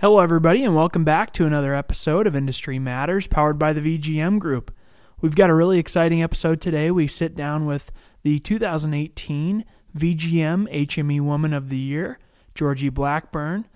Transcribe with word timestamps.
Hello, 0.00 0.20
everybody, 0.20 0.62
and 0.62 0.76
welcome 0.76 1.02
back 1.02 1.32
to 1.32 1.44
another 1.44 1.74
episode 1.74 2.28
of 2.28 2.36
Industry 2.36 2.78
Matters 2.78 3.26
powered 3.26 3.58
by 3.58 3.72
the 3.72 3.80
VGM 3.80 4.38
Group. 4.38 4.72
We've 5.20 5.34
got 5.34 5.50
a 5.50 5.54
really 5.54 5.80
exciting 5.80 6.22
episode 6.22 6.60
today. 6.60 6.92
We 6.92 7.08
sit 7.08 7.34
down 7.34 7.66
with 7.66 7.90
the 8.22 8.38
2018 8.38 9.64
VGM 9.96 10.72
HME 10.72 11.20
Woman 11.20 11.52
of 11.52 11.68
the 11.68 11.78
Year, 11.78 12.20
Georgie 12.54 12.90
Blackburn, 12.90 13.66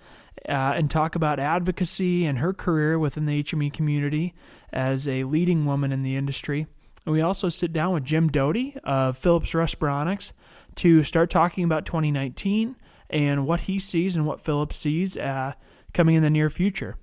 uh, 0.47 0.51
and 0.51 0.89
talk 0.89 1.15
about 1.15 1.41
advocacy 1.41 2.25
and 2.25 2.39
her 2.39 2.53
career 2.53 2.97
within 2.97 3.25
the 3.25 3.43
HME 3.43 3.73
community 3.73 4.33
as 4.71 5.09
a 5.09 5.25
leading 5.25 5.65
woman 5.65 5.91
in 5.91 6.03
the 6.03 6.15
industry. 6.15 6.67
And 7.05 7.11
we 7.11 7.19
also 7.19 7.49
sit 7.49 7.73
down 7.73 7.91
with 7.93 8.05
Jim 8.05 8.29
Doty 8.29 8.77
of 8.85 9.17
Philips 9.17 9.51
Respironics 9.51 10.31
to 10.75 11.03
start 11.03 11.29
talking 11.29 11.65
about 11.65 11.85
2019 11.85 12.77
and 13.09 13.45
what 13.45 13.59
he 13.59 13.77
sees 13.77 14.15
and 14.15 14.25
what 14.25 14.39
Philips 14.39 14.77
sees 14.77 15.17
uh, 15.17 15.51
coming 15.93 16.15
in 16.15 16.23
the 16.23 16.29
near 16.29 16.49
future. 16.49 16.97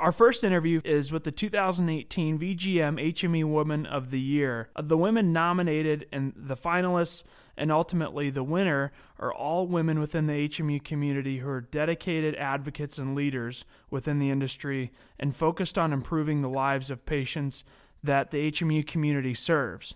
Our 0.00 0.12
first 0.12 0.42
interview 0.42 0.80
is 0.82 1.12
with 1.12 1.24
the 1.24 1.30
2018 1.30 2.38
VGM 2.38 3.12
HME 3.12 3.44
Woman 3.44 3.84
of 3.84 4.10
the 4.10 4.18
Year. 4.18 4.70
The 4.80 4.96
women 4.96 5.32
nominated 5.32 6.06
and 6.10 6.32
the 6.34 6.56
finalists 6.56 7.22
and 7.60 7.70
ultimately 7.70 8.30
the 8.30 8.42
winner 8.42 8.90
are 9.18 9.32
all 9.32 9.66
women 9.66 10.00
within 10.00 10.26
the 10.26 10.48
HME 10.48 10.82
community 10.82 11.38
who 11.38 11.48
are 11.50 11.60
dedicated 11.60 12.34
advocates 12.36 12.96
and 12.96 13.14
leaders 13.14 13.66
within 13.90 14.18
the 14.18 14.30
industry 14.30 14.90
and 15.18 15.36
focused 15.36 15.76
on 15.76 15.92
improving 15.92 16.40
the 16.40 16.48
lives 16.48 16.90
of 16.90 17.04
patients 17.04 17.62
that 18.02 18.30
the 18.30 18.50
HME 18.50 18.86
community 18.86 19.34
serves. 19.34 19.94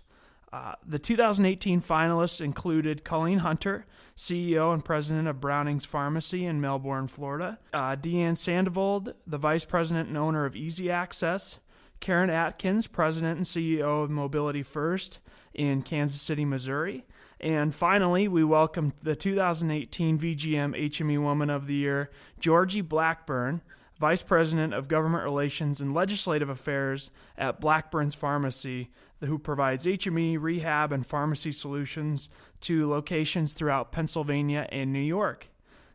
Uh, 0.53 0.75
the 0.85 0.99
2018 0.99 1.81
finalists 1.81 2.39
included 2.39 3.03
Colleen 3.03 3.39
Hunter, 3.39 3.87
CEO 4.15 4.71
and 4.71 4.85
president 4.85 5.27
of 5.27 5.41
Browning's 5.41 5.85
Pharmacy 5.85 6.45
in 6.45 6.61
Melbourne, 6.61 7.07
Florida, 7.07 7.57
uh, 7.73 7.95
Deanne 7.95 8.37
Sandoval, 8.37 9.07
the 9.25 9.37
vice 9.39 9.65
president 9.65 10.07
and 10.07 10.17
owner 10.19 10.45
of 10.45 10.55
Easy 10.55 10.91
Access, 10.91 11.57
Karen 11.99 12.29
Atkins, 12.29 12.85
president 12.85 13.37
and 13.37 13.45
CEO 13.45 14.03
of 14.03 14.11
Mobility 14.11 14.61
First 14.61 15.19
in 15.55 15.81
Kansas 15.81 16.21
City, 16.21 16.45
Missouri, 16.45 17.05
and 17.39 17.75
finally, 17.75 18.27
we 18.27 18.43
welcome 18.43 18.93
the 19.03 19.15
2018 19.15 20.17
VGM 20.17 20.89
HME 20.89 21.21
Woman 21.21 21.49
of 21.49 21.67
the 21.67 21.75
Year, 21.75 22.09
Georgie 22.39 22.81
Blackburn, 22.81 23.61
Vice 23.99 24.23
President 24.23 24.73
of 24.73 24.87
Government 24.87 25.23
Relations 25.23 25.79
and 25.79 25.93
Legislative 25.93 26.49
Affairs 26.49 27.11
at 27.37 27.59
Blackburn's 27.59 28.15
Pharmacy, 28.15 28.89
who 29.21 29.37
provides 29.37 29.85
HME, 29.85 30.37
rehab, 30.39 30.91
and 30.91 31.05
pharmacy 31.05 31.51
solutions 31.51 32.29
to 32.61 32.89
locations 32.89 33.53
throughout 33.53 33.91
Pennsylvania 33.91 34.67
and 34.69 34.91
New 34.91 34.99
York. 34.99 35.47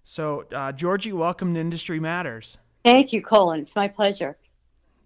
So, 0.05 0.45
uh, 0.55 0.73
Georgie, 0.73 1.13
welcome 1.13 1.55
to 1.55 1.61
Industry 1.61 2.01
Matters. 2.01 2.59
Thank 2.85 3.13
you, 3.13 3.23
Colin. 3.23 3.61
It's 3.61 3.77
my 3.77 3.89
pleasure. 3.89 4.37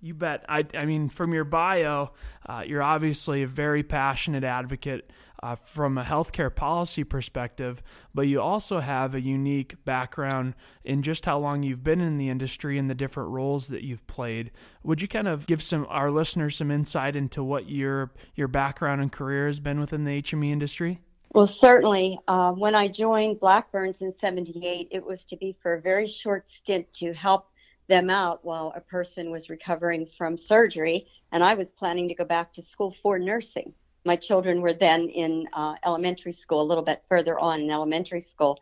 You 0.01 0.15
bet. 0.15 0.45
I, 0.49 0.65
I 0.75 0.85
mean, 0.85 1.09
from 1.09 1.33
your 1.33 1.45
bio, 1.45 2.13
uh, 2.47 2.63
you're 2.67 2.83
obviously 2.83 3.43
a 3.43 3.47
very 3.47 3.83
passionate 3.83 4.45
advocate 4.45 5.11
uh, 5.45 5.55
from 5.57 5.99
a 5.99 6.03
healthcare 6.03 6.53
policy 6.53 7.05
perspective, 7.05 7.83
but 8.15 8.23
you 8.23 8.41
also 8.41 8.81
have 8.81 9.15
a 9.15 9.21
unique 9.21 9.77
background 9.85 10.55
in 10.85 11.03
just 11.03 11.27
how 11.27 11.39
long 11.39 11.63
you've 11.63 11.85
been 11.85 12.01
in 12.01 12.17
the 12.17 12.31
industry 12.31 12.79
and 12.79 12.89
the 12.89 12.95
different 12.95 13.29
roles 13.29 13.69
that 13.69 13.83
you've 13.83 14.07
played. 14.07 14.51
Would 14.85 15.03
you 15.03 15.09
kind 15.09 15.29
of 15.29 15.47
give 15.47 15.63
some 15.63 15.87
our 15.91 16.11
listeners 16.11 16.57
some 16.57 16.71
insight 16.71 17.15
into 17.15 17.45
what 17.45 17.69
your 17.69 18.11
your 18.35 18.49
background 18.49 19.03
and 19.03 19.13
career 19.13 19.47
has 19.47 19.61
been 19.61 19.79
within 19.79 20.05
the 20.05 20.23
HME 20.23 20.51
industry? 20.51 21.01
Well, 21.35 21.47
certainly. 21.47 22.19
Uh, 22.27 22.53
when 22.53 22.75
I 22.75 22.89
joined 22.89 23.39
Blackburns 23.39 24.01
in 24.01 24.19
'78, 24.19 24.89
it 24.91 25.05
was 25.05 25.25
to 25.25 25.37
be 25.37 25.55
for 25.61 25.75
a 25.75 25.81
very 25.83 26.07
short 26.07 26.49
stint 26.49 26.91
to 26.95 27.13
help 27.13 27.51
them 27.87 28.09
out 28.09 28.43
while 28.47 28.73
a 28.75 28.81
person 28.81 29.31
was 29.31 29.51
recovering 29.51 30.09
from 30.17 30.39
surgery, 30.39 31.07
and 31.33 31.45
I 31.45 31.53
was 31.53 31.71
planning 31.71 32.09
to 32.09 32.15
go 32.15 32.25
back 32.25 32.55
to 32.55 32.63
school 32.63 32.97
for 33.03 33.19
nursing 33.19 33.75
my 34.05 34.17
children 34.17 34.61
were 34.61 34.75
then 34.75 35.09
in 35.09 35.49
uh, 35.53 35.75
elementary 35.85 36.33
school, 36.33 36.61
a 36.61 36.65
little 36.71 36.85
bit 36.85 37.03
further 37.09 37.39
on 37.39 37.61
in 37.61 37.71
elementary 37.71 38.21
school. 38.21 38.59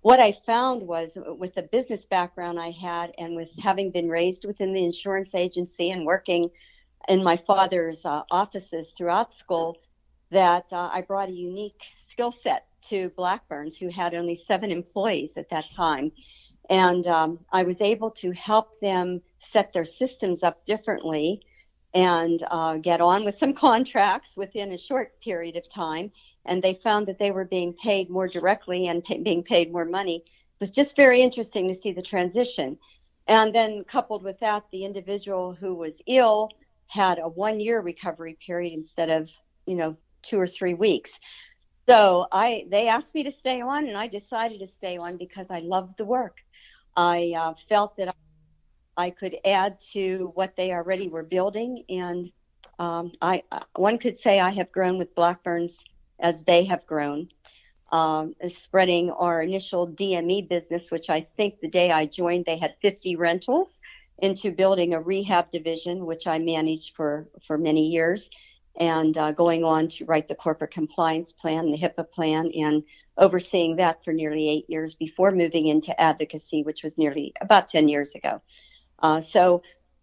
What 0.00 0.18
I 0.18 0.36
found 0.44 0.82
was 0.82 1.16
with 1.38 1.54
the 1.54 1.62
business 1.62 2.04
background 2.04 2.58
I 2.58 2.72
had 2.72 3.12
and 3.18 3.36
with 3.36 3.48
having 3.58 3.92
been 3.92 4.08
raised 4.08 4.44
within 4.44 4.72
the 4.72 4.84
insurance 4.84 5.34
agency 5.34 5.90
and 5.90 6.04
working 6.04 6.50
in 7.08 7.22
my 7.22 7.36
father's 7.36 8.04
uh, 8.04 8.22
offices 8.30 8.92
throughout 8.96 9.32
school, 9.32 9.78
that 10.30 10.64
uh, 10.72 10.90
I 10.92 11.02
brought 11.02 11.28
a 11.28 11.32
unique 11.32 11.80
skill 12.10 12.32
set 12.32 12.66
to 12.88 13.10
Blackburns, 13.16 13.76
who 13.76 13.88
had 13.88 14.14
only 14.14 14.34
seven 14.34 14.72
employees 14.72 15.32
at 15.36 15.50
that 15.50 15.70
time. 15.70 16.10
And 16.68 17.06
um, 17.06 17.38
I 17.52 17.62
was 17.62 17.80
able 17.80 18.10
to 18.12 18.32
help 18.32 18.80
them 18.80 19.20
set 19.40 19.72
their 19.72 19.84
systems 19.84 20.42
up 20.42 20.64
differently 20.64 21.42
and 21.94 22.44
uh, 22.50 22.76
get 22.76 23.00
on 23.00 23.24
with 23.24 23.38
some 23.38 23.54
contracts 23.68 24.36
within 24.36 24.72
a 24.72 24.78
short 24.78 25.20
period 25.20 25.56
of 25.56 25.68
time. 25.68 26.10
And 26.44 26.62
they 26.62 26.80
found 26.82 27.06
that 27.06 27.18
they 27.18 27.30
were 27.30 27.44
being 27.44 27.72
paid 27.74 28.10
more 28.10 28.26
directly 28.26 28.88
and 28.88 29.04
pay, 29.04 29.22
being 29.22 29.42
paid 29.42 29.72
more 29.72 29.84
money. 29.84 30.24
It 30.26 30.60
was 30.60 30.70
just 30.70 30.96
very 30.96 31.20
interesting 31.20 31.68
to 31.68 31.74
see 31.74 31.92
the 31.92 32.02
transition. 32.02 32.78
And 33.28 33.54
then, 33.54 33.84
coupled 33.84 34.24
with 34.24 34.40
that, 34.40 34.64
the 34.72 34.84
individual 34.84 35.54
who 35.54 35.74
was 35.74 36.02
ill 36.06 36.50
had 36.88 37.18
a 37.18 37.28
one 37.28 37.60
year 37.60 37.80
recovery 37.80 38.36
period 38.44 38.72
instead 38.72 39.08
of, 39.08 39.28
you 39.66 39.76
know, 39.76 39.96
two 40.22 40.38
or 40.38 40.48
three 40.48 40.74
weeks. 40.74 41.12
So 41.88 42.26
I, 42.30 42.66
they 42.70 42.88
asked 42.88 43.14
me 43.14 43.22
to 43.24 43.32
stay 43.32 43.60
on, 43.60 43.86
and 43.86 43.96
I 43.96 44.06
decided 44.06 44.60
to 44.60 44.68
stay 44.68 44.96
on 44.96 45.16
because 45.16 45.46
I 45.50 45.60
loved 45.60 45.98
the 45.98 46.04
work. 46.04 46.38
I 46.96 47.34
uh, 47.36 47.54
felt 47.68 47.96
that 47.96 48.08
I 48.08 48.12
could 49.10 49.36
add 49.44 49.80
to 49.92 50.32
what 50.34 50.56
they 50.56 50.72
already 50.72 51.08
were 51.08 51.22
building. 51.22 51.84
And 51.88 52.30
um, 52.78 53.12
I, 53.20 53.42
one 53.76 53.98
could 53.98 54.18
say 54.18 54.40
I 54.40 54.50
have 54.50 54.72
grown 54.72 54.98
with 54.98 55.14
Blackburns 55.14 55.82
as 56.20 56.42
they 56.42 56.64
have 56.64 56.86
grown, 56.86 57.28
um, 57.90 58.34
spreading 58.54 59.10
our 59.10 59.42
initial 59.42 59.88
DME 59.88 60.48
business, 60.48 60.90
which 60.90 61.10
I 61.10 61.26
think 61.36 61.60
the 61.60 61.68
day 61.68 61.90
I 61.90 62.06
joined, 62.06 62.44
they 62.44 62.58
had 62.58 62.74
50 62.80 63.16
rentals, 63.16 63.68
into 64.18 64.52
building 64.52 64.94
a 64.94 65.00
rehab 65.00 65.50
division, 65.50 66.06
which 66.06 66.26
I 66.26 66.38
managed 66.38 66.94
for, 66.94 67.28
for 67.46 67.58
many 67.58 67.88
years, 67.88 68.30
and 68.76 69.18
uh, 69.18 69.32
going 69.32 69.64
on 69.64 69.88
to 69.88 70.04
write 70.04 70.28
the 70.28 70.34
corporate 70.34 70.70
compliance 70.70 71.32
plan, 71.32 71.70
the 71.70 71.78
HIPAA 71.78 72.10
plan, 72.10 72.50
and 72.52 72.84
overseeing 73.18 73.76
that 73.76 74.02
for 74.04 74.12
nearly 74.12 74.48
eight 74.48 74.70
years 74.70 74.94
before 74.94 75.32
moving 75.32 75.66
into 75.66 75.98
advocacy, 76.00 76.62
which 76.62 76.82
was 76.82 76.96
nearly 76.96 77.32
about 77.40 77.68
10 77.68 77.88
years 77.88 78.14
ago. 78.14 78.40
Uh, 79.02 79.20
so 79.20 79.62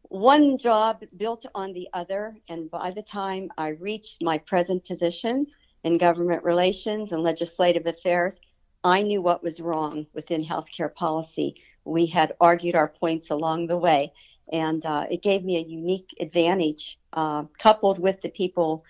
one 0.10 0.58
job 0.58 1.04
built 1.18 1.46
on 1.56 1.72
the 1.74 1.88
other, 1.94 2.36
and 2.50 2.70
by 2.70 2.92
the 2.92 3.02
time 3.02 3.52
I 3.58 3.70
reached 3.70 4.24
my 4.24 4.38
present 4.40 4.86
position 4.86 5.48
in 5.84 5.98
government 5.98 6.44
relations 6.44 7.12
and 7.12 7.24
legislative 7.24 7.86
affairs, 7.86 8.40
I 8.84 9.02
knew 9.02 9.22
what 9.22 9.44
was 9.44 9.60
wrong 9.60 10.08
within 10.14 10.44
healthcare 10.44 10.94
policy. 10.94 11.56
We 11.86 12.06
had 12.06 12.36
argued 12.42 12.76
our 12.76 12.88
points 12.88 13.30
along 13.30 13.68
the 13.68 13.78
way, 13.78 14.12
and 14.52 14.86
uh, 14.86 15.06
it 15.10 15.22
gave 15.22 15.44
me 15.44 15.58
a 15.58 15.68
unique 15.68 16.10
advantage, 16.20 16.98
uh, 17.14 17.44
coupled 17.58 18.00
with 18.00 18.22
the 18.22 18.30
people 18.30 18.84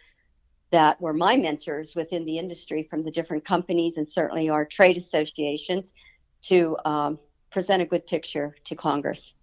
that 0.72 1.02
were 1.02 1.14
my 1.14 1.36
mentors 1.36 1.96
within 1.96 2.26
the 2.26 2.38
industry 2.38 2.88
from 2.90 3.04
the 3.04 3.12
different 3.12 3.44
companies 3.44 3.98
and 3.98 4.08
certainly 4.08 4.50
our 4.50 4.66
trade 4.66 4.98
associations 4.98 5.92
to 6.44 6.78
um, 6.86 7.20
present 7.52 7.82
a 7.82 7.86
good 7.86 8.06
picture 8.06 8.56
to 8.66 8.76
Congress. 8.76 9.34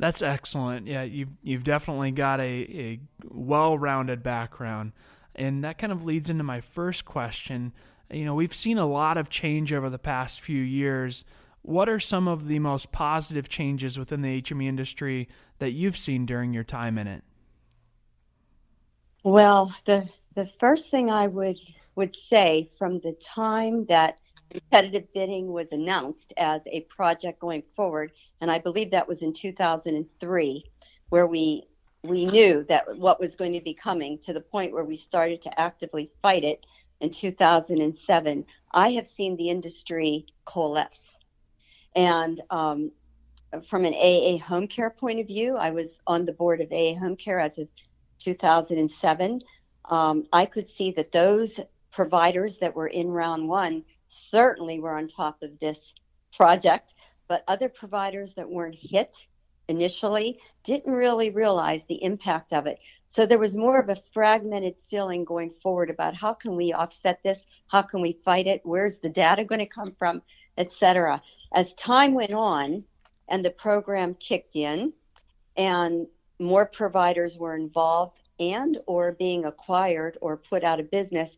That's 0.00 0.22
excellent. 0.22 0.86
Yeah, 0.86 1.02
you've 1.02 1.28
you've 1.42 1.62
definitely 1.62 2.10
got 2.10 2.40
a, 2.40 2.42
a 2.42 3.00
well-rounded 3.22 4.22
background, 4.22 4.92
and 5.34 5.62
that 5.62 5.76
kind 5.76 5.92
of 5.92 6.06
leads 6.06 6.30
into 6.30 6.42
my 6.42 6.62
first 6.62 7.04
question. 7.04 7.74
You 8.10 8.24
know, 8.24 8.34
we've 8.34 8.54
seen 8.54 8.78
a 8.78 8.86
lot 8.86 9.18
of 9.18 9.28
change 9.28 9.74
over 9.74 9.90
the 9.90 9.98
past 9.98 10.40
few 10.40 10.62
years. 10.62 11.22
What 11.60 11.86
are 11.90 12.00
some 12.00 12.28
of 12.28 12.48
the 12.48 12.58
most 12.60 12.92
positive 12.92 13.50
changes 13.50 13.98
within 13.98 14.22
the 14.22 14.40
HME 14.40 14.66
industry 14.66 15.28
that 15.58 15.72
you've 15.72 15.98
seen 15.98 16.24
during 16.24 16.54
your 16.54 16.64
time 16.64 16.96
in 16.96 17.06
it? 17.06 17.22
Well, 19.22 19.74
the 19.84 20.08
the 20.34 20.48
first 20.58 20.90
thing 20.90 21.10
I 21.10 21.26
would 21.26 21.58
would 21.96 22.16
say 22.16 22.70
from 22.78 23.00
the 23.00 23.12
time 23.22 23.84
that 23.90 24.16
competitive 24.50 25.12
bidding 25.14 25.52
was 25.52 25.68
announced 25.72 26.32
as 26.36 26.60
a 26.66 26.80
project 26.82 27.40
going 27.40 27.62
forward, 27.76 28.12
and 28.40 28.50
I 28.50 28.58
believe 28.58 28.90
that 28.90 29.08
was 29.08 29.22
in 29.22 29.32
2003, 29.32 30.64
where 31.10 31.26
we 31.26 31.66
we 32.02 32.24
knew 32.24 32.64
that 32.68 32.96
what 32.96 33.20
was 33.20 33.34
going 33.34 33.52
to 33.52 33.60
be 33.60 33.74
coming 33.74 34.18
to 34.18 34.32
the 34.32 34.40
point 34.40 34.72
where 34.72 34.84
we 34.84 34.96
started 34.96 35.42
to 35.42 35.60
actively 35.60 36.10
fight 36.22 36.44
it 36.44 36.64
in 37.00 37.10
2007. 37.10 38.44
I 38.72 38.92
have 38.92 39.06
seen 39.06 39.36
the 39.36 39.50
industry 39.50 40.26
coalesce, 40.46 41.16
And 41.94 42.40
um, 42.50 42.90
from 43.68 43.84
an 43.84 43.94
AA 43.94 44.38
home 44.38 44.66
care 44.66 44.90
point 44.90 45.20
of 45.20 45.26
view, 45.26 45.56
I 45.56 45.70
was 45.70 46.00
on 46.06 46.24
the 46.24 46.32
board 46.32 46.60
of 46.60 46.72
AA 46.72 46.94
home 46.94 47.16
care 47.16 47.40
as 47.40 47.58
of 47.58 47.68
2007. 48.20 49.42
Um, 49.86 50.24
I 50.32 50.46
could 50.46 50.68
see 50.68 50.92
that 50.92 51.12
those 51.12 51.58
providers 51.92 52.58
that 52.58 52.74
were 52.74 52.86
in 52.86 53.08
round 53.08 53.48
one 53.48 53.84
certainly 54.10 54.80
were 54.80 54.96
on 54.96 55.08
top 55.08 55.42
of 55.42 55.58
this 55.60 55.94
project, 56.36 56.94
but 57.28 57.44
other 57.48 57.68
providers 57.68 58.34
that 58.34 58.48
weren't 58.48 58.76
hit 58.78 59.16
initially 59.68 60.38
didn't 60.64 60.92
really 60.92 61.30
realize 61.30 61.82
the 61.88 62.02
impact 62.02 62.52
of 62.52 62.66
it. 62.66 62.78
So 63.08 63.24
there 63.24 63.38
was 63.38 63.56
more 63.56 63.78
of 63.80 63.88
a 63.88 64.02
fragmented 64.12 64.74
feeling 64.90 65.24
going 65.24 65.52
forward 65.62 65.90
about 65.90 66.14
how 66.14 66.34
can 66.34 66.56
we 66.56 66.72
offset 66.72 67.20
this? 67.22 67.46
How 67.68 67.82
can 67.82 68.00
we 68.00 68.18
fight 68.24 68.46
it? 68.46 68.60
Where's 68.64 68.98
the 68.98 69.08
data 69.08 69.44
going 69.44 69.60
to 69.60 69.66
come 69.66 69.94
from, 69.98 70.22
etc. 70.58 71.22
As 71.54 71.74
time 71.74 72.14
went 72.14 72.32
on 72.32 72.84
and 73.28 73.44
the 73.44 73.50
program 73.50 74.14
kicked 74.14 74.56
in 74.56 74.92
and 75.56 76.06
more 76.38 76.66
providers 76.66 77.38
were 77.38 77.56
involved 77.56 78.20
and 78.38 78.78
or 78.86 79.12
being 79.12 79.44
acquired 79.44 80.18
or 80.20 80.36
put 80.36 80.64
out 80.64 80.80
of 80.80 80.90
business, 80.90 81.36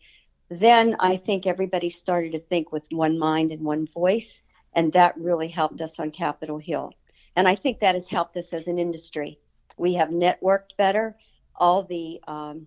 then 0.60 0.96
I 0.99 1.16
think 1.16 1.46
everybody 1.46 1.90
started 1.90 2.32
to 2.32 2.40
think 2.40 2.72
with 2.72 2.84
one 2.90 3.19
mind 3.19 3.52
and 3.52 3.62
one 3.62 3.87
voice, 3.87 4.40
and 4.75 4.93
that 4.93 5.16
really 5.19 5.49
helped 5.49 5.81
us 5.81 6.00
on 6.00 6.10
Capitol 6.10 6.58
Hill. 6.58 6.93
And 7.37 7.46
I 7.49 7.54
think 7.54 7.81
that 7.81 7.94
has 7.94 8.08
helped 8.08 8.37
us 8.37 8.52
as 8.52 8.66
an 8.66 8.78
industry. 8.78 9.38
We 9.76 9.94
have 9.94 10.08
networked 10.08 10.76
better. 10.76 11.16
All 11.56 11.82
the 11.82 12.20
um, 12.26 12.66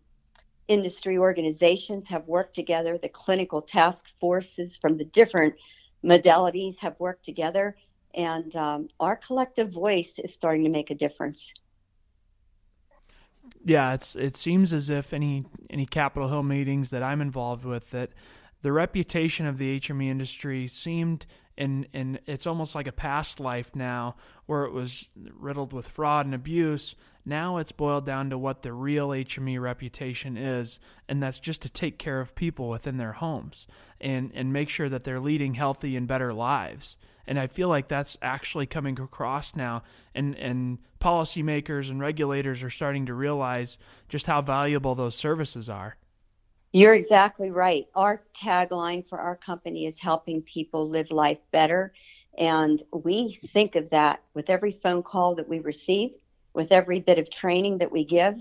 industry 0.68 1.18
organizations 1.18 2.08
have 2.08 2.28
worked 2.28 2.56
together. 2.56 2.98
The 2.98 3.10
clinical 3.10 3.62
task 3.62 4.06
forces 4.20 4.78
from 4.78 4.98
the 4.98 5.06
different 5.06 5.56
modalities 6.04 6.80
have 6.80 7.00
worked 7.00 7.26
together. 7.26 7.76
And 8.16 8.56
um, 8.56 8.88
our 9.00 9.18
collective 9.18 9.72
voice 9.72 10.18
is 10.18 10.34
starting 10.34 10.64
to 10.64 10.70
make 10.70 10.90
a 10.90 10.96
difference. 10.96 11.52
Yeah, 13.64 13.94
it's 13.94 14.16
it 14.16 14.36
seems 14.36 14.74
as 14.74 14.90
if 14.90 15.14
any 15.14 15.46
any 15.70 15.86
Capitol 15.86 16.30
Hill 16.30 16.44
meetings 16.44 16.92
that 16.92 17.04
I'm 17.04 17.22
involved 17.22 17.66
with 17.66 17.92
that 17.92 18.12
the 18.62 18.72
reputation 18.72 19.46
of 19.46 19.58
the 19.58 19.80
HME 19.80 20.08
industry 20.08 20.68
seemed 20.68 21.26
and 21.58 21.88
and 21.94 22.20
it's 22.26 22.48
almost 22.48 22.76
like 22.76 22.88
a 22.88 22.92
past 22.92 23.40
life 23.40 23.76
now 23.76 24.16
where 24.46 24.64
it 24.64 24.72
was 24.72 25.08
riddled 25.16 25.74
with 25.74 25.88
fraud 25.88 26.26
and 26.26 26.36
abuse. 26.36 26.96
Now 27.26 27.58
it's 27.58 27.72
boiled 27.72 28.06
down 28.06 28.30
to 28.30 28.38
what 28.38 28.62
the 28.62 28.72
real 28.72 29.10
HME 29.10 29.60
reputation 29.60 30.38
is 30.38 30.80
and 31.08 31.22
that's 31.22 31.40
just 31.40 31.62
to 31.64 31.70
take 31.70 31.98
care 31.98 32.20
of 32.20 32.36
people 32.36 32.70
within 32.70 32.98
their 32.98 33.14
homes 33.14 33.68
and 34.00 34.32
and 34.36 34.54
make 34.54 34.70
sure 34.70 34.90
that 34.90 35.04
they're 35.04 35.20
leading 35.20 35.56
healthy 35.56 35.96
and 35.96 36.08
better 36.08 36.34
lives 36.34 36.98
and 37.28 37.40
I 37.40 37.48
feel 37.48 37.70
like 37.70 37.88
that's 37.88 38.18
actually 38.22 38.66
coming 38.66 39.00
across 39.00 39.56
now 39.56 39.84
and 40.14 40.36
and 40.38 40.80
policymakers 41.00 41.90
and 41.90 42.00
regulators 42.00 42.64
are 42.64 42.70
starting 42.70 43.06
to 43.08 43.14
realize 43.14 43.78
just 44.10 44.26
how 44.26 44.42
valuable 44.42 44.96
those 44.96 45.16
services 45.16 45.70
are 45.70 45.98
you're 46.76 46.94
exactly 46.94 47.52
right. 47.52 47.88
Our 47.96 48.22
tagline 48.36 49.08
for 49.08 49.18
our 49.18 49.38
company 49.38 49.86
is 49.86 49.98
helping 49.98 50.42
people 50.42 50.90
live 50.90 51.10
life 51.10 51.38
better. 51.52 51.94
And 52.38 52.84
we 52.92 53.40
think 53.54 53.78
of 53.78 53.90
that 53.92 54.22
with 54.34 54.50
every 54.50 54.74
phone 54.84 55.02
call 55.02 55.36
that 55.36 55.48
we 55.48 55.60
receive, 55.60 56.12
with 56.54 56.74
every 56.74 57.00
bit 57.00 57.18
of 57.18 57.30
training 57.30 57.78
that 57.78 57.94
we 57.94 58.04
give, 58.04 58.36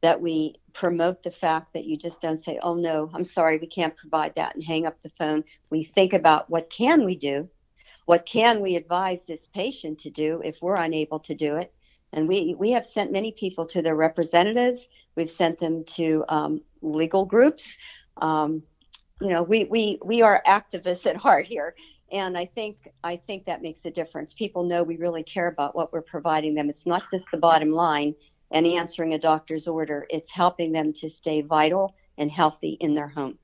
that 0.00 0.20
we 0.20 0.56
promote 0.72 1.22
the 1.22 1.30
fact 1.30 1.72
that 1.74 1.84
you 1.84 1.96
just 1.96 2.20
don't 2.20 2.42
say, 2.42 2.58
oh 2.64 2.74
no, 2.74 3.12
I'm 3.14 3.24
sorry, 3.24 3.58
we 3.58 3.68
can't 3.68 3.96
provide 3.96 4.34
that 4.34 4.56
and 4.56 4.64
hang 4.64 4.84
up 4.84 5.00
the 5.04 5.12
phone. 5.16 5.44
We 5.70 5.84
think 5.84 6.14
about 6.14 6.50
what 6.50 6.70
can 6.70 7.04
we 7.04 7.14
do? 7.14 7.48
What 8.08 8.24
can 8.24 8.62
we 8.62 8.74
advise 8.74 9.20
this 9.24 9.48
patient 9.52 9.98
to 9.98 10.08
do 10.08 10.40
if 10.42 10.56
we're 10.62 10.76
unable 10.76 11.18
to 11.20 11.34
do 11.34 11.56
it? 11.56 11.74
And 12.14 12.26
we, 12.26 12.56
we 12.58 12.70
have 12.70 12.86
sent 12.86 13.12
many 13.12 13.32
people 13.32 13.66
to 13.66 13.82
their 13.82 13.96
representatives. 13.96 14.88
We've 15.14 15.30
sent 15.30 15.60
them 15.60 15.84
to 15.96 16.24
um, 16.30 16.62
legal 16.80 17.26
groups. 17.26 17.64
Um, 18.22 18.62
you 19.20 19.28
know, 19.28 19.42
we, 19.42 19.64
we, 19.64 19.98
we 20.02 20.22
are 20.22 20.42
activists 20.46 21.04
at 21.04 21.16
heart 21.16 21.44
here. 21.44 21.74
And 22.10 22.38
I 22.38 22.46
think 22.46 22.88
I 23.04 23.20
think 23.26 23.44
that 23.44 23.60
makes 23.60 23.84
a 23.84 23.90
difference. 23.90 24.32
People 24.32 24.64
know 24.64 24.82
we 24.82 24.96
really 24.96 25.22
care 25.22 25.48
about 25.48 25.76
what 25.76 25.92
we're 25.92 26.00
providing 26.00 26.54
them. 26.54 26.70
It's 26.70 26.86
not 26.86 27.02
just 27.12 27.26
the 27.30 27.36
bottom 27.36 27.70
line 27.70 28.14
and 28.52 28.66
answering 28.66 29.12
a 29.12 29.18
doctor's 29.18 29.68
order. 29.68 30.06
It's 30.08 30.30
helping 30.30 30.72
them 30.72 30.94
to 30.94 31.10
stay 31.10 31.42
vital 31.42 31.94
and 32.16 32.30
healthy 32.30 32.78
in 32.80 32.94
their 32.94 33.08
home. 33.08 33.38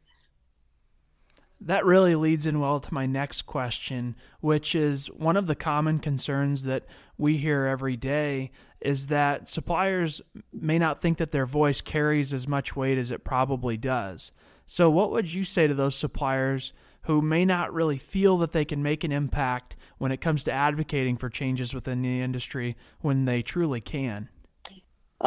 That 1.67 1.87
really 1.87 2.15
leads 2.15 2.47
in 2.47 2.61
well 2.61 2.79
to 2.79 2.93
my 2.93 3.07
next 3.07 3.43
question, 3.43 4.17
which 4.41 4.75
is 4.75 5.07
one 5.07 5.39
of 5.39 5.47
the 5.47 5.55
common 5.55 5.99
concerns 5.99 6.65
that 6.65 6.85
we 7.17 7.39
hear 7.39 7.65
every 7.65 7.97
day 7.97 8.51
is 8.83 9.07
that 9.07 9.49
suppliers 9.49 10.21
may 10.53 10.79
not 10.79 11.01
think 11.01 11.17
that 11.17 11.31
their 11.31 11.47
voice 11.47 11.81
carries 11.81 12.35
as 12.35 12.47
much 12.47 12.77
weight 12.77 12.99
as 12.99 13.11
it 13.11 13.25
probably 13.25 13.79
does. 13.79 14.31
So, 14.67 14.91
what 14.91 15.11
would 15.11 15.33
you 15.33 15.43
say 15.43 15.67
to 15.67 15.73
those 15.73 15.97
suppliers 15.97 16.75
who 17.05 17.23
may 17.23 17.47
not 17.47 17.73
really 17.73 17.99
feel 17.99 18.37
that 18.39 18.53
they 18.53 18.67
can 18.67 18.83
make 18.83 19.03
an 19.03 19.13
impact 19.13 19.75
when 19.97 20.13
it 20.13 20.21
comes 20.21 20.45
to 20.45 20.53
advocating 20.53 21.17
for 21.17 21.31
changes 21.31 21.73
within 21.73 22.03
the 22.03 22.21
industry 22.21 22.77
when 23.01 23.25
they 23.25 23.41
truly 23.41 23.81
can? 23.81 24.29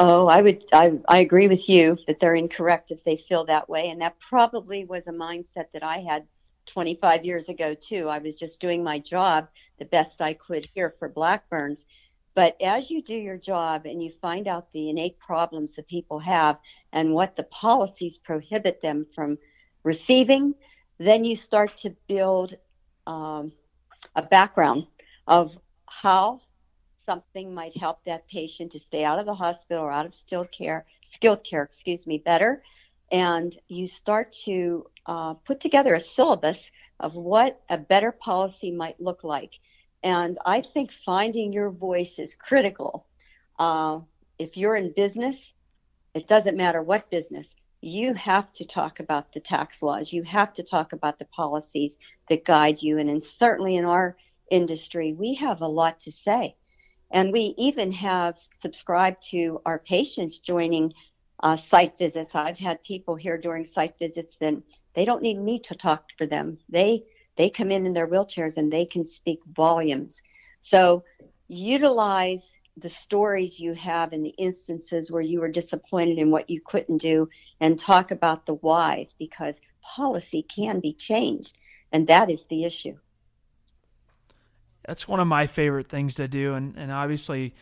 Oh, 0.00 0.28
I 0.28 0.42
would 0.42 0.64
I, 0.72 0.92
I 1.08 1.18
agree 1.18 1.48
with 1.48 1.68
you 1.68 1.98
that 2.06 2.20
they're 2.20 2.36
incorrect 2.36 2.92
if 2.92 3.02
they 3.02 3.16
feel 3.16 3.44
that 3.46 3.68
way 3.68 3.90
and 3.90 4.00
that 4.00 4.14
probably 4.20 4.84
was 4.84 5.08
a 5.08 5.12
mindset 5.12 5.66
that 5.72 5.82
I 5.82 5.98
had 5.98 6.24
25 6.66 7.24
years 7.24 7.48
ago 7.48 7.74
too. 7.74 8.08
I 8.08 8.18
was 8.18 8.36
just 8.36 8.60
doing 8.60 8.84
my 8.84 9.00
job 9.00 9.48
the 9.80 9.86
best 9.86 10.22
I 10.22 10.34
could 10.34 10.68
here 10.72 10.94
for 11.00 11.08
Blackburns. 11.08 11.84
But 12.36 12.56
as 12.62 12.92
you 12.92 13.02
do 13.02 13.14
your 13.14 13.36
job 13.38 13.86
and 13.86 14.00
you 14.00 14.12
find 14.22 14.46
out 14.46 14.72
the 14.72 14.88
innate 14.88 15.18
problems 15.18 15.74
that 15.74 15.88
people 15.88 16.20
have 16.20 16.58
and 16.92 17.12
what 17.12 17.34
the 17.34 17.42
policies 17.44 18.18
prohibit 18.18 18.80
them 18.80 19.04
from 19.16 19.36
receiving, 19.82 20.54
then 20.98 21.24
you 21.24 21.34
start 21.34 21.76
to 21.78 21.90
build 22.06 22.54
um, 23.08 23.50
a 24.14 24.22
background 24.22 24.86
of 25.26 25.50
how 25.86 26.40
something 27.08 27.54
might 27.54 27.74
help 27.74 28.04
that 28.04 28.28
patient 28.28 28.70
to 28.72 28.78
stay 28.78 29.02
out 29.02 29.18
of 29.18 29.24
the 29.24 29.34
hospital 29.34 29.82
or 29.82 29.90
out 29.90 30.04
of 30.04 30.14
skilled 30.14 30.52
care, 30.52 30.84
skilled 31.10 31.42
care, 31.42 31.62
excuse 31.62 32.06
me, 32.06 32.18
better. 32.18 32.62
And 33.10 33.58
you 33.68 33.88
start 33.88 34.36
to 34.44 34.86
uh, 35.06 35.32
put 35.32 35.58
together 35.58 35.94
a 35.94 36.00
syllabus 36.00 36.70
of 37.00 37.14
what 37.14 37.62
a 37.70 37.78
better 37.78 38.12
policy 38.12 38.70
might 38.70 39.00
look 39.00 39.24
like. 39.24 39.52
And 40.02 40.36
I 40.44 40.60
think 40.60 40.90
finding 41.06 41.50
your 41.50 41.70
voice 41.70 42.18
is 42.18 42.34
critical. 42.34 43.06
Uh, 43.58 44.00
if 44.38 44.58
you're 44.58 44.76
in 44.76 44.92
business, 44.92 45.52
it 46.12 46.28
doesn't 46.28 46.58
matter 46.58 46.82
what 46.82 47.10
business, 47.10 47.54
you 47.80 48.12
have 48.12 48.52
to 48.52 48.66
talk 48.66 49.00
about 49.00 49.32
the 49.32 49.40
tax 49.40 49.82
laws. 49.82 50.12
You 50.12 50.24
have 50.24 50.52
to 50.54 50.62
talk 50.62 50.92
about 50.92 51.18
the 51.18 51.24
policies 51.26 51.96
that 52.28 52.44
guide 52.44 52.82
you. 52.82 52.98
And, 52.98 53.08
and 53.08 53.24
certainly 53.24 53.76
in 53.76 53.86
our 53.86 54.14
industry, 54.50 55.14
we 55.14 55.36
have 55.36 55.62
a 55.62 55.66
lot 55.66 56.00
to 56.02 56.12
say. 56.12 56.54
And 57.10 57.32
we 57.32 57.54
even 57.56 57.90
have 57.92 58.36
subscribed 58.60 59.22
to 59.30 59.60
our 59.64 59.78
patients 59.78 60.38
joining 60.38 60.92
uh, 61.42 61.56
site 61.56 61.96
visits. 61.96 62.34
I've 62.34 62.58
had 62.58 62.82
people 62.82 63.14
here 63.14 63.38
during 63.38 63.64
site 63.64 63.94
visits 63.98 64.36
that 64.40 64.54
they 64.94 65.04
don't 65.04 65.22
need 65.22 65.38
me 65.38 65.60
to 65.60 65.74
talk 65.74 66.04
for 66.16 66.26
them. 66.26 66.58
They 66.68 67.04
they 67.36 67.48
come 67.48 67.70
in 67.70 67.86
in 67.86 67.92
their 67.92 68.08
wheelchairs 68.08 68.56
and 68.56 68.70
they 68.70 68.84
can 68.84 69.06
speak 69.06 69.38
volumes. 69.54 70.20
So 70.60 71.04
utilize 71.46 72.44
the 72.76 72.88
stories 72.88 73.58
you 73.58 73.74
have 73.74 74.12
in 74.12 74.22
the 74.22 74.34
instances 74.38 75.10
where 75.10 75.22
you 75.22 75.40
were 75.40 75.48
disappointed 75.48 76.18
in 76.18 76.30
what 76.30 76.50
you 76.50 76.60
couldn't 76.60 76.98
do 76.98 77.28
and 77.60 77.78
talk 77.78 78.10
about 78.10 78.46
the 78.46 78.54
whys 78.54 79.14
because 79.18 79.60
policy 79.82 80.42
can 80.42 80.80
be 80.80 80.92
changed 80.92 81.56
and 81.92 82.06
that 82.06 82.30
is 82.30 82.44
the 82.50 82.64
issue 82.64 82.96
that's 84.88 85.06
one 85.06 85.20
of 85.20 85.26
my 85.26 85.46
favorite 85.46 85.86
things 85.86 86.14
to 86.14 86.26
do 86.26 86.54
and, 86.54 86.74
and 86.78 86.90
obviously 86.90 87.54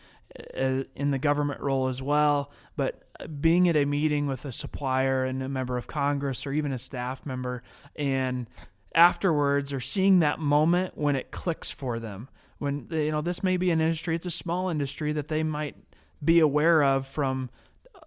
uh, 0.57 0.83
in 0.95 1.11
the 1.11 1.19
government 1.19 1.59
role 1.59 1.89
as 1.89 2.01
well 2.01 2.51
but 2.77 3.03
being 3.41 3.67
at 3.67 3.75
a 3.75 3.83
meeting 3.83 4.27
with 4.27 4.45
a 4.45 4.51
supplier 4.51 5.25
and 5.25 5.43
a 5.43 5.49
member 5.49 5.77
of 5.77 5.87
congress 5.87 6.47
or 6.47 6.53
even 6.53 6.71
a 6.71 6.79
staff 6.79 7.25
member 7.25 7.61
and 7.97 8.47
afterwards 8.95 9.73
or 9.73 9.81
seeing 9.81 10.19
that 10.19 10.39
moment 10.39 10.97
when 10.97 11.15
it 11.15 11.29
clicks 11.29 11.69
for 11.69 11.99
them 11.99 12.29
when 12.59 12.87
you 12.89 13.11
know 13.11 13.21
this 13.21 13.43
may 13.43 13.57
be 13.57 13.71
an 13.71 13.81
industry 13.81 14.15
it's 14.15 14.25
a 14.25 14.31
small 14.31 14.69
industry 14.69 15.11
that 15.11 15.27
they 15.27 15.43
might 15.43 15.75
be 16.23 16.39
aware 16.39 16.81
of 16.81 17.05
from 17.05 17.49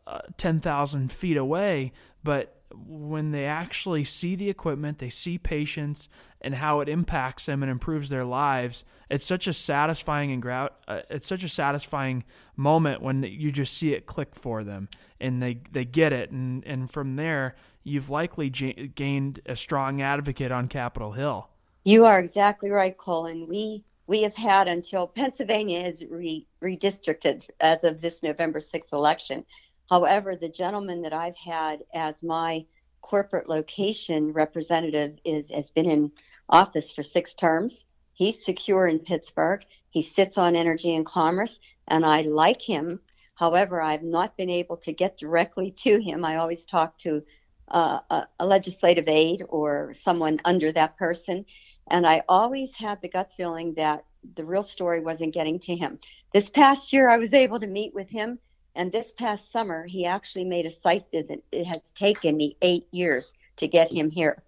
uh, 0.07 0.21
10,000 0.39 1.13
feet 1.13 1.37
away 1.37 1.93
but 2.25 2.60
when 2.75 3.31
they 3.33 3.45
actually 3.45 4.05
see 4.05 4.35
the 4.35 4.51
equipment 4.51 4.99
they 4.99 5.11
see 5.11 5.39
patients 5.39 6.09
and 6.41 6.55
how 6.55 6.81
it 6.81 6.89
impacts 6.89 7.47
them 7.47 7.63
and 7.63 7.71
improves 7.71 8.09
their 8.09 8.25
lives 8.25 8.85
it's 9.09 9.27
such 9.27 9.47
a 9.47 9.53
satisfying 9.53 10.31
and 10.31 10.43
grout 10.43 10.77
uh, 10.89 11.01
it's 11.11 11.27
such 11.27 11.45
a 11.45 11.49
satisfying 11.49 12.25
moment 12.57 13.03
when 13.03 13.23
you 13.23 13.51
just 13.51 13.77
see 13.77 13.93
it 13.93 14.07
click 14.07 14.35
for 14.35 14.63
them 14.65 14.89
and 15.21 15.43
they 15.43 15.61
they 15.73 15.85
get 15.85 16.13
it 16.13 16.31
and 16.31 16.65
and 16.65 16.91
from 16.91 17.17
there 17.17 17.55
you've 17.83 18.11
likely 18.11 18.51
gained 18.51 19.41
a 19.47 19.57
strong 19.57 20.03
advocate 20.03 20.53
on 20.53 20.69
Capitol 20.69 21.13
Hill. 21.13 21.49
You 21.85 22.05
are 22.05 22.19
exactly 22.19 22.71
right, 22.71 22.97
Colin. 22.97 23.47
We 23.49 23.85
we 24.07 24.23
have 24.23 24.35
had 24.35 24.67
until 24.67 25.07
Pennsylvania 25.07 25.81
is 25.87 26.05
re- 26.11 26.47
redistricted 26.61 27.49
as 27.61 27.85
of 27.85 28.01
this 28.01 28.25
November 28.25 28.59
6th 28.59 28.93
election. 28.93 29.45
However, 29.91 30.37
the 30.37 30.49
gentleman 30.49 31.03
that 31.03 31.13
I've 31.13 31.37
had 31.37 31.83
as 31.93 32.23
my 32.23 32.65
corporate 33.03 33.49
location 33.49 34.33
representative 34.33 35.19
is 35.25 35.51
has 35.51 35.71
been 35.71 35.91
in 35.91 36.13
office 36.49 36.93
for 36.93 37.03
six 37.03 37.35
terms. 37.35 37.85
He's 38.13 38.45
secure 38.45 38.87
in 38.87 39.01
Pittsburgh. 39.01 39.65
He 39.91 40.03
sits 40.03 40.39
on 40.39 40.55
Energy 40.55 40.95
and 40.95 41.05
Commerce, 41.05 41.59
and 41.89 42.07
I 42.07 42.21
like 42.23 42.63
him. 42.63 43.01
However, 43.35 43.83
I've 43.83 44.05
not 44.05 44.37
been 44.37 44.51
able 44.51 44.77
to 44.77 44.93
get 44.93 45.19
directly 45.19 45.73
to 45.79 45.99
him. 45.99 46.25
I 46.25 46.37
always 46.37 46.65
talk 46.65 46.97
to 46.99 47.25
uh, 47.69 47.99
a, 48.11 48.29
a 48.39 48.47
legislative 48.47 49.09
aide 49.09 49.43
or 49.49 49.95
someone 49.95 50.39
under 50.45 50.71
that 50.73 50.97
person, 50.99 51.45
and 51.91 52.07
I 52.07 52.23
always 52.29 52.73
had 52.75 53.01
the 53.01 53.09
gut 53.09 53.31
feeling 53.37 53.75
that 53.75 54.05
the 54.37 54.45
real 54.45 54.63
story 54.63 55.01
wasn't 55.01 55.35
getting 55.35 55.59
to 55.61 55.75
him. 55.75 55.99
This 56.33 56.49
past 56.49 56.93
year, 56.93 57.09
I 57.09 57.17
was 57.17 57.35
able 57.35 57.59
to 57.59 57.67
meet 57.67 57.93
with 57.95 58.09
him, 58.09 58.39
and 58.75 58.93
this 58.93 59.13
past 59.13 59.51
summer, 59.51 59.87
he 59.87 60.07
actually 60.07 60.45
made 60.45 60.67
a 60.67 60.71
site 60.71 61.07
visit. 61.11 61.45
It 61.53 61.65
has 61.65 61.81
taken 61.95 62.37
me 62.37 62.57
eight 62.63 62.87
years 62.93 63.33
to 63.57 63.69
get 63.69 63.91
him 63.91 64.11
here, 64.11 64.43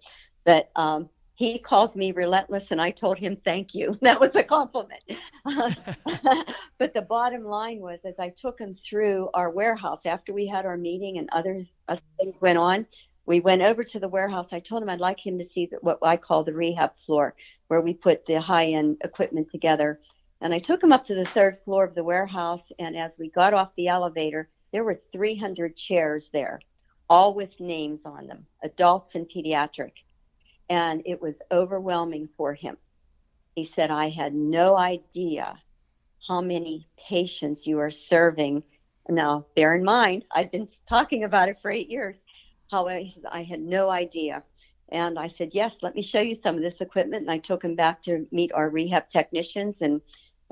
but 0.45 0.69
um, 0.75 1.09
he 1.35 1.57
calls 1.57 1.95
me 1.95 2.11
relentless 2.11 2.71
and 2.71 2.81
i 2.81 2.91
told 2.91 3.17
him 3.17 3.35
thank 3.43 3.73
you. 3.73 3.97
That 4.01 4.19
was 4.19 4.35
a 4.35 4.43
compliment. 4.43 5.03
But 6.79 6.93
the 6.93 7.01
bottom 7.01 7.43
line 7.43 7.79
was 7.79 7.99
as 8.03 8.19
i 8.19 8.29
took 8.29 8.59
him 8.59 8.73
through 8.73 9.29
our 9.33 9.49
warehouse 9.49 10.01
after 10.05 10.33
we 10.33 10.47
had 10.47 10.65
our 10.65 10.77
meeting 10.77 11.17
and 11.17 11.29
other, 11.31 11.65
other 11.87 12.01
things 12.17 12.35
went 12.41 12.57
on 12.57 12.85
we 13.25 13.39
went 13.39 13.61
over 13.61 13.85
to 13.85 13.99
the 14.01 14.09
warehouse. 14.09 14.49
I 14.51 14.59
told 14.59 14.83
him 14.83 14.89
i'd 14.89 14.99
like 14.99 15.25
him 15.25 15.37
to 15.37 15.45
see 15.45 15.69
what 15.81 15.99
i 16.03 16.17
call 16.17 16.43
the 16.43 16.53
rehab 16.53 16.91
floor 17.05 17.35
where 17.67 17.81
we 17.81 17.93
put 17.93 18.25
the 18.25 18.39
high 18.41 18.67
end 18.67 18.97
equipment 19.03 19.49
together 19.51 19.99
and 20.43 20.53
i 20.53 20.59
took 20.59 20.83
him 20.83 20.91
up 20.91 21.03
to 21.03 21.15
the 21.15 21.25
third 21.33 21.57
floor 21.65 21.83
of 21.83 21.95
the 21.95 22.03
warehouse 22.03 22.71
and 22.77 22.95
as 22.95 23.17
we 23.17 23.29
got 23.31 23.53
off 23.53 23.71
the 23.75 23.87
elevator 23.87 24.49
there 24.71 24.83
were 24.83 25.01
300 25.11 25.75
chairs 25.75 26.29
there 26.31 26.59
all 27.09 27.33
with 27.33 27.59
names 27.59 28.05
on 28.05 28.27
them 28.27 28.45
adults 28.63 29.15
and 29.15 29.27
pediatric 29.35 29.93
and 30.69 31.01
it 31.05 31.21
was 31.21 31.41
overwhelming 31.51 32.29
for 32.37 32.53
him. 32.53 32.77
He 33.55 33.65
said, 33.65 33.91
I 33.91 34.09
had 34.09 34.33
no 34.33 34.75
idea 34.75 35.55
how 36.27 36.41
many 36.41 36.87
patients 36.97 37.67
you 37.67 37.79
are 37.79 37.91
serving. 37.91 38.63
Now, 39.09 39.45
bear 39.55 39.75
in 39.75 39.83
mind, 39.83 40.25
I've 40.31 40.51
been 40.51 40.69
talking 40.87 41.23
about 41.23 41.49
it 41.49 41.57
for 41.61 41.69
eight 41.69 41.89
years. 41.89 42.15
However, 42.71 43.05
I 43.31 43.43
had 43.43 43.59
no 43.59 43.89
idea. 43.89 44.43
And 44.89 45.19
I 45.19 45.27
said, 45.27 45.51
Yes, 45.53 45.75
let 45.81 45.95
me 45.95 46.01
show 46.01 46.19
you 46.19 46.35
some 46.35 46.55
of 46.55 46.61
this 46.61 46.81
equipment. 46.81 47.21
And 47.21 47.31
I 47.31 47.37
took 47.37 47.63
him 47.63 47.75
back 47.75 48.01
to 48.03 48.25
meet 48.31 48.51
our 48.53 48.69
rehab 48.69 49.09
technicians 49.09 49.81
and, 49.81 50.01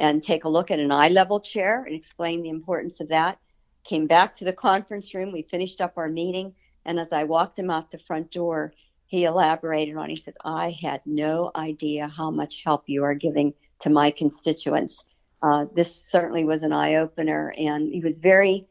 and 0.01 0.24
take 0.24 0.46
a 0.46 0.50
look 0.50 0.72
at 0.72 0.79
an 0.79 0.91
eye 0.91 1.10
level 1.10 1.39
chair 1.39 1.84
and 1.84 1.93
explain 1.93 2.41
the 2.41 2.50
importance 2.50 3.00
of 3.00 3.08
that. 3.10 3.38
Came 3.84 4.08
back 4.08 4.36
to 4.36 4.43
the 4.43 4.51
conference 4.51 5.13
room. 5.13 5.31
We 5.31 5.43
finished 5.43 5.79
up 5.79 5.93
our 5.96 6.10
meeting. 6.10 6.55
And 6.86 7.00
as 7.00 7.13
I 7.13 7.24
walked 7.24 7.60
him 7.60 7.70
out 7.70 7.91
the 7.91 8.00
front 8.00 8.31
door, 8.31 8.74
he 9.05 9.25
elaborated 9.25 9.96
on. 9.96 10.10
He 10.10 10.17
says, 10.17 10.34
I 10.43 10.75
had 10.81 11.01
no 11.05 11.51
idea 11.55 12.08
how 12.08 12.31
much 12.31 12.63
help 12.65 12.86
you 12.88 13.03
are 13.03 13.13
giving 13.13 13.53
to 13.81 13.91
my 13.91 14.10
constituents. 14.10 15.03
Uh, 15.43 15.65
this 15.75 16.03
certainly 16.10 16.46
was 16.46 16.63
an 16.63 16.74
eye 16.74 16.96
opener, 16.96 17.53
and 17.55 17.93
he 17.93 18.01
was 18.01 18.17
very 18.17 18.67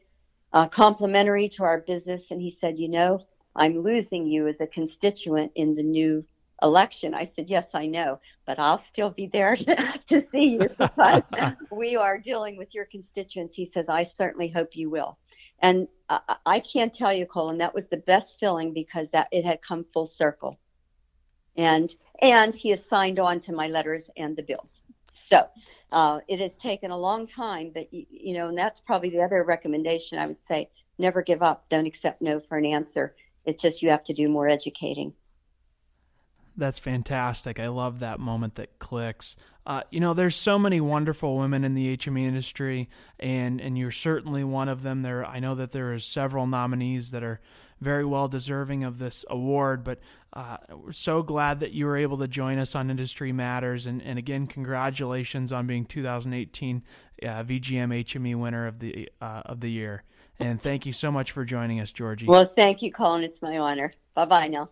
uh, 0.51 0.67
complimentary 0.67 1.47
to 1.47 1.63
our 1.63 1.79
business. 1.79 2.31
And 2.31 2.41
he 2.41 2.51
said, 2.51 2.77
You 2.77 2.89
know, 2.89 3.25
I'm 3.55 3.81
losing 3.81 4.25
you 4.25 4.49
as 4.49 4.59
a 4.59 4.67
constituent 4.67 5.53
in 5.55 5.75
the 5.75 5.83
new 5.83 6.25
election. 6.61 7.13
I 7.13 7.29
said, 7.35 7.49
Yes, 7.49 7.67
I 7.73 7.87
know, 7.87 8.19
but 8.45 8.59
I'll 8.59 8.79
still 8.79 9.09
be 9.09 9.27
there 9.27 9.55
to 10.07 10.25
see 10.31 10.57
you 10.59 10.59
because 10.77 11.53
we 11.71 11.95
are 11.95 12.17
dealing 12.17 12.57
with 12.57 12.73
your 12.73 12.85
constituents. 12.85 13.55
He 13.55 13.65
says, 13.65 13.89
I 13.89 14.03
certainly 14.03 14.49
hope 14.49 14.75
you 14.75 14.89
will. 14.89 15.17
And 15.59 15.87
I, 16.09 16.35
I 16.45 16.59
can't 16.59 16.93
tell 16.93 17.13
you, 17.13 17.25
Colin, 17.25 17.57
that 17.59 17.73
was 17.73 17.87
the 17.87 17.97
best 17.97 18.39
feeling 18.39 18.73
because 18.73 19.07
that 19.11 19.27
it 19.31 19.45
had 19.45 19.61
come 19.61 19.85
full 19.93 20.07
circle. 20.07 20.59
And 21.57 21.93
and 22.21 22.53
he 22.53 22.69
has 22.69 22.85
signed 22.85 23.19
on 23.19 23.39
to 23.41 23.53
my 23.53 23.67
letters 23.67 24.09
and 24.15 24.35
the 24.35 24.43
bills. 24.43 24.83
So 25.13 25.47
uh, 25.91 26.19
it 26.27 26.39
has 26.39 26.55
taken 26.55 26.91
a 26.91 26.97
long 26.97 27.27
time, 27.27 27.71
but 27.73 27.93
you, 27.93 28.05
you 28.09 28.33
know, 28.35 28.47
and 28.47 28.57
that's 28.57 28.79
probably 28.79 29.09
the 29.09 29.21
other 29.21 29.43
recommendation 29.43 30.17
I 30.17 30.27
would 30.27 30.43
say: 30.47 30.69
never 30.97 31.21
give 31.21 31.41
up. 31.41 31.65
Don't 31.69 31.85
accept 31.85 32.21
no 32.21 32.39
for 32.39 32.57
an 32.57 32.65
answer. 32.65 33.15
It's 33.45 33.61
just 33.61 33.81
you 33.81 33.89
have 33.89 34.03
to 34.05 34.13
do 34.13 34.29
more 34.29 34.47
educating. 34.47 35.13
That's 36.61 36.77
fantastic. 36.77 37.59
I 37.59 37.69
love 37.69 38.01
that 38.01 38.19
moment 38.19 38.53
that 38.53 38.77
clicks. 38.77 39.35
Uh, 39.65 39.81
you 39.89 39.99
know, 39.99 40.13
there's 40.13 40.35
so 40.35 40.59
many 40.59 40.79
wonderful 40.79 41.35
women 41.35 41.63
in 41.63 41.73
the 41.73 41.97
HME 41.97 42.23
industry, 42.23 42.87
and 43.19 43.59
and 43.59 43.79
you're 43.79 43.89
certainly 43.89 44.43
one 44.43 44.69
of 44.69 44.83
them. 44.83 45.01
There, 45.01 45.25
I 45.25 45.39
know 45.39 45.55
that 45.55 45.71
there 45.71 45.91
are 45.91 45.97
several 45.97 46.45
nominees 46.45 47.09
that 47.11 47.23
are 47.23 47.41
very 47.79 48.05
well 48.05 48.27
deserving 48.27 48.83
of 48.83 48.99
this 48.99 49.25
award. 49.27 49.83
But 49.83 50.01
uh, 50.33 50.57
we're 50.71 50.91
so 50.91 51.23
glad 51.23 51.61
that 51.61 51.71
you 51.71 51.87
were 51.87 51.97
able 51.97 52.19
to 52.19 52.27
join 52.27 52.59
us 52.59 52.75
on 52.75 52.91
Industry 52.91 53.31
Matters, 53.31 53.87
and 53.87 53.99
and 54.03 54.19
again, 54.19 54.45
congratulations 54.45 55.51
on 55.51 55.65
being 55.65 55.85
2018 55.85 56.83
uh, 57.23 57.25
VGM 57.25 58.03
HME 58.05 58.35
winner 58.35 58.67
of 58.67 58.77
the 58.77 59.09
uh, 59.19 59.41
of 59.47 59.61
the 59.61 59.71
year. 59.71 60.03
And 60.37 60.61
thank 60.61 60.85
you 60.85 60.93
so 60.93 61.11
much 61.11 61.31
for 61.31 61.43
joining 61.43 61.79
us, 61.79 61.91
Georgie. 61.91 62.27
Well, 62.27 62.45
thank 62.45 62.83
you, 62.83 62.91
Colin. 62.91 63.23
It's 63.23 63.41
my 63.41 63.57
honor. 63.57 63.93
Bye 64.13 64.25
bye 64.25 64.47
now. 64.47 64.69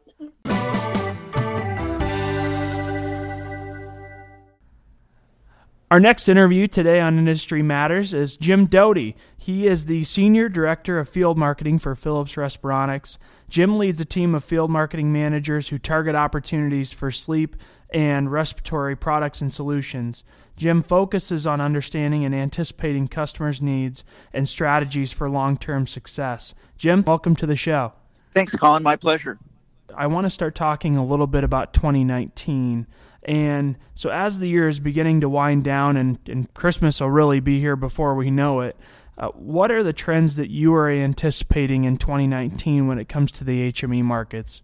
Our 5.91 5.99
next 5.99 6.29
interview 6.29 6.67
today 6.67 6.99
on 6.99 7.17
Industry 7.17 7.63
Matters 7.63 8.13
is 8.13 8.37
Jim 8.37 8.67
Doty. 8.67 9.15
He 9.35 9.65
is 9.65 9.85
the 9.85 10.03
Senior 10.03 10.47
Director 10.47 10.99
of 10.99 11.09
Field 11.09 11.35
Marketing 11.35 11.79
for 11.79 11.95
Philips 11.95 12.35
Respironics. 12.35 13.17
Jim 13.49 13.79
leads 13.79 13.99
a 13.99 14.05
team 14.05 14.35
of 14.35 14.43
field 14.43 14.69
marketing 14.69 15.11
managers 15.11 15.69
who 15.69 15.79
target 15.79 16.13
opportunities 16.13 16.93
for 16.93 17.09
sleep 17.09 17.55
and 17.89 18.31
respiratory 18.31 18.95
products 18.95 19.41
and 19.41 19.51
solutions. 19.51 20.23
Jim 20.55 20.83
focuses 20.83 21.47
on 21.47 21.59
understanding 21.59 22.23
and 22.23 22.35
anticipating 22.35 23.07
customers' 23.07 23.59
needs 23.59 24.03
and 24.31 24.47
strategies 24.47 25.11
for 25.11 25.27
long 25.27 25.57
term 25.57 25.87
success. 25.87 26.53
Jim, 26.77 27.03
welcome 27.07 27.35
to 27.35 27.47
the 27.47 27.55
show. 27.55 27.93
Thanks, 28.35 28.55
Colin. 28.55 28.83
My 28.83 28.95
pleasure. 28.95 29.39
I 29.95 30.05
want 30.05 30.25
to 30.25 30.29
start 30.29 30.53
talking 30.53 30.97
a 30.97 31.03
little 31.03 31.25
bit 31.25 31.43
about 31.43 31.73
2019. 31.73 32.85
And 33.29 33.77
so, 33.93 34.09
as 34.09 34.39
the 34.39 34.47
year 34.47 34.67
is 34.67 34.79
beginning 34.79 35.21
to 35.21 35.29
wind 35.29 35.63
down 35.63 35.97
and, 35.97 36.17
and 36.25 36.51
Christmas 36.55 36.99
will 36.99 37.11
really 37.11 37.39
be 37.39 37.59
here 37.59 37.75
before 37.75 38.15
we 38.15 38.31
know 38.31 38.61
it, 38.61 38.75
uh, 39.19 39.27
what 39.35 39.69
are 39.69 39.83
the 39.83 39.93
trends 39.93 40.33
that 40.37 40.49
you 40.49 40.73
are 40.73 40.89
anticipating 40.89 41.83
in 41.83 41.97
2019 41.97 42.87
when 42.87 42.97
it 42.97 43.07
comes 43.07 43.31
to 43.33 43.43
the 43.43 43.71
HME 43.71 44.03
markets? 44.03 44.63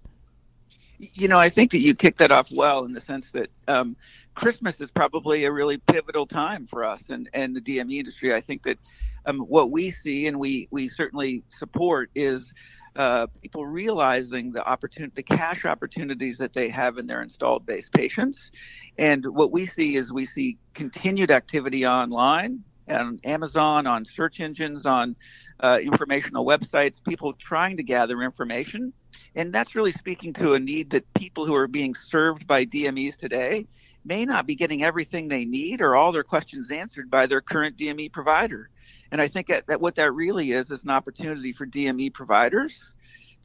You 0.97 1.27
know, 1.27 1.37
I 1.37 1.47
think 1.47 1.73
that 1.73 1.77
you 1.77 1.93
kicked 1.93 2.17
that 2.17 2.31
off 2.31 2.47
well 2.51 2.85
in 2.85 2.93
the 2.93 3.01
sense 3.01 3.27
that 3.33 3.51
um, 3.67 3.95
Christmas 4.33 4.81
is 4.81 4.89
probably 4.89 5.45
a 5.45 5.51
really 5.51 5.77
pivotal 5.77 6.25
time 6.25 6.65
for 6.65 6.83
us 6.83 7.03
and, 7.09 7.29
and 7.35 7.55
the 7.55 7.61
DME 7.61 7.99
industry. 7.99 8.33
I 8.33 8.41
think 8.41 8.63
that 8.63 8.79
um, 9.27 9.41
what 9.41 9.69
we 9.69 9.91
see 9.91 10.25
and 10.25 10.39
we, 10.39 10.69
we 10.71 10.89
certainly 10.89 11.43
support 11.49 12.09
is 12.15 12.51
uh, 12.95 13.27
people 13.41 13.65
realizing 13.65 14.51
the 14.51 14.65
opportunity, 14.65 15.11
the 15.15 15.23
cash 15.23 15.65
opportunities 15.65 16.37
that 16.37 16.53
they 16.53 16.69
have 16.69 16.97
in 16.97 17.07
their 17.07 17.21
installed 17.21 17.65
base 17.65 17.89
patients. 17.93 18.51
And 18.97 19.25
what 19.25 19.51
we 19.51 19.65
see 19.65 19.95
is 19.95 20.11
we 20.11 20.25
see 20.25 20.57
continued 20.73 21.31
activity 21.31 21.85
online 21.85 22.63
on 22.89 23.19
Amazon, 23.23 23.87
on 23.87 24.05
search 24.05 24.39
engines, 24.39 24.85
on 24.85 25.15
uh, 25.59 25.79
informational 25.81 26.45
websites, 26.45 27.03
people 27.03 27.33
trying 27.33 27.77
to 27.77 27.83
gather 27.83 28.21
information. 28.21 28.93
And 29.35 29.53
that's 29.53 29.75
really 29.75 29.91
speaking 29.91 30.33
to 30.33 30.53
a 30.53 30.59
need 30.59 30.91
that 30.91 31.11
people 31.13 31.45
who 31.45 31.55
are 31.55 31.67
being 31.67 31.95
served 31.95 32.47
by 32.47 32.65
DMEs 32.65 33.17
today 33.17 33.67
may 34.03 34.23
not 34.23 34.45
be 34.45 34.55
getting 34.55 34.83
everything 34.83 35.27
they 35.27 35.45
need 35.45 35.81
or 35.81 35.95
all 35.95 36.11
their 36.11 36.23
questions 36.23 36.69
answered 36.69 37.09
by 37.09 37.25
their 37.25 37.41
current 37.41 37.77
DME 37.77 38.11
provider. 38.11 38.69
And 39.15 39.21
I 39.21 39.29
think 39.29 39.47
that, 39.47 39.65
that 39.67 39.79
what 39.79 39.95
that 39.95 40.11
really 40.11 40.51
is 40.51 40.69
is 40.71 40.83
an 40.83 40.89
opportunity 40.89 41.53
for 41.53 41.65
DME 41.65 42.13
providers 42.13 42.95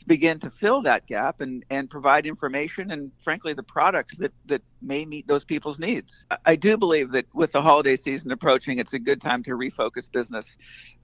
to 0.01 0.05
begin 0.05 0.41
to 0.41 0.51
fill 0.51 0.83
that 0.83 1.07
gap 1.07 1.41
and, 1.41 1.65
and 1.71 1.89
provide 1.89 2.27
information 2.27 2.91
and 2.91 3.13
frankly 3.23 3.53
the 3.53 3.63
products 3.63 4.17
that, 4.17 4.33
that 4.47 4.63
may 4.83 5.05
meet 5.05 5.29
those 5.29 5.45
people's 5.45 5.79
needs. 5.79 6.27
I 6.45 6.57
do 6.57 6.77
believe 6.77 7.13
that 7.13 7.27
with 7.33 7.53
the 7.53 7.63
holiday 7.63 7.97
season 7.97 8.33
approaching, 8.33 8.81
it's 8.81 8.95
a 8.95 8.99
good 8.99 9.21
time 9.21 9.45
to 9.45 9.53
refocus 9.53 10.11
business, 10.11 10.45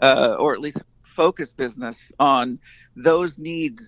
uh, 0.01 0.35
or 0.37 0.53
at 0.53 0.61
least 0.61 0.83
focus 1.05 1.53
business 1.53 1.97
on 2.19 2.59
those 2.97 3.39
needs 3.39 3.85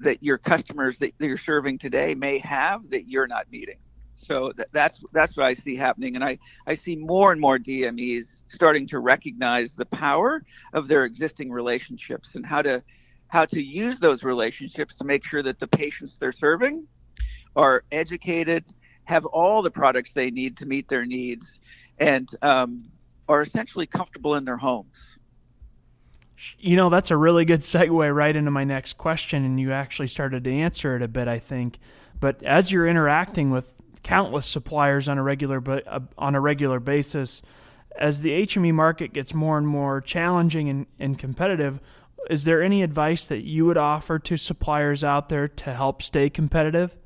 that 0.00 0.22
your 0.22 0.38
customers 0.38 0.96
that 1.00 1.12
you're 1.18 1.36
serving 1.36 1.76
today 1.76 2.14
may 2.14 2.38
have 2.38 2.88
that 2.88 3.06
you're 3.06 3.26
not 3.26 3.52
meeting. 3.52 3.76
So 4.26 4.52
that's 4.72 5.00
that's 5.12 5.36
what 5.36 5.46
I 5.46 5.54
see 5.54 5.76
happening, 5.76 6.14
and 6.14 6.24
I, 6.24 6.38
I 6.66 6.74
see 6.74 6.96
more 6.96 7.32
and 7.32 7.40
more 7.40 7.58
DMEs 7.58 8.26
starting 8.48 8.86
to 8.88 8.98
recognize 8.98 9.74
the 9.74 9.86
power 9.86 10.44
of 10.72 10.86
their 10.88 11.04
existing 11.04 11.50
relationships 11.50 12.34
and 12.34 12.46
how 12.46 12.62
to 12.62 12.82
how 13.28 13.46
to 13.46 13.62
use 13.62 13.98
those 13.98 14.22
relationships 14.22 14.94
to 14.96 15.04
make 15.04 15.24
sure 15.24 15.42
that 15.42 15.58
the 15.58 15.66
patients 15.66 16.16
they're 16.20 16.32
serving 16.32 16.86
are 17.56 17.82
educated, 17.90 18.64
have 19.04 19.24
all 19.24 19.62
the 19.62 19.70
products 19.70 20.12
they 20.14 20.30
need 20.30 20.56
to 20.58 20.66
meet 20.66 20.88
their 20.88 21.04
needs, 21.04 21.58
and 21.98 22.28
um, 22.42 22.84
are 23.28 23.42
essentially 23.42 23.86
comfortable 23.86 24.36
in 24.36 24.44
their 24.44 24.56
homes. 24.56 24.96
You 26.58 26.76
know, 26.76 26.90
that's 26.90 27.10
a 27.10 27.16
really 27.16 27.44
good 27.44 27.60
segue 27.60 28.14
right 28.14 28.34
into 28.34 28.50
my 28.50 28.64
next 28.64 28.94
question, 28.94 29.44
and 29.44 29.58
you 29.58 29.72
actually 29.72 30.08
started 30.08 30.44
to 30.44 30.52
answer 30.52 30.96
it 30.96 31.02
a 31.02 31.08
bit, 31.08 31.28
I 31.28 31.38
think. 31.38 31.78
But 32.20 32.42
as 32.42 32.70
you're 32.70 32.86
interacting 32.86 33.50
with 33.50 33.74
countless 34.02 34.46
suppliers 34.46 35.08
on 35.08 35.18
a 35.18 35.22
regular 35.22 35.62
uh, 35.86 36.00
on 36.18 36.34
a 36.34 36.40
regular 36.40 36.80
basis, 36.80 37.42
as 37.98 38.20
the 38.22 38.30
HME 38.46 38.72
market 38.72 39.12
gets 39.12 39.34
more 39.34 39.58
and 39.58 39.66
more 39.66 40.00
challenging 40.00 40.68
and, 40.68 40.86
and 40.98 41.18
competitive, 41.18 41.80
is 42.30 42.44
there 42.44 42.62
any 42.62 42.82
advice 42.82 43.24
that 43.26 43.42
you 43.42 43.66
would 43.66 43.76
offer 43.76 44.18
to 44.18 44.36
suppliers 44.36 45.02
out 45.02 45.28
there 45.28 45.48
to 45.48 45.74
help 45.74 46.02
stay 46.02 46.30
competitive? 46.30 46.96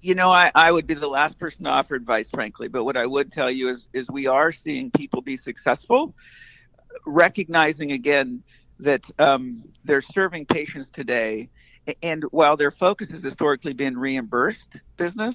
You 0.00 0.14
know, 0.14 0.30
I, 0.30 0.52
I 0.54 0.70
would 0.70 0.86
be 0.86 0.94
the 0.94 1.08
last 1.08 1.38
person 1.38 1.64
to 1.64 1.70
offer 1.70 1.94
advice, 1.94 2.30
frankly. 2.30 2.68
But 2.68 2.84
what 2.84 2.96
I 2.96 3.06
would 3.06 3.32
tell 3.32 3.50
you 3.50 3.70
is, 3.70 3.86
is 3.92 4.08
we 4.10 4.26
are 4.26 4.52
seeing 4.52 4.90
people 4.90 5.22
be 5.22 5.36
successful, 5.36 6.14
recognizing 7.06 7.92
again 7.92 8.42
that 8.80 9.02
um, 9.18 9.64
they're 9.84 10.02
serving 10.02 10.46
patients 10.46 10.90
today. 10.90 11.48
And 12.02 12.24
while 12.30 12.56
their 12.56 12.70
focus 12.70 13.10
has 13.10 13.22
historically 13.22 13.72
been 13.72 13.98
reimbursed 13.98 14.80
business, 14.96 15.34